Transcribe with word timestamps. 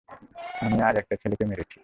আমি 0.61 0.77
আজ 0.81 0.95
একটা 0.97 1.15
ছেলেকে 1.15 1.45
মেরেছি। 1.45 1.77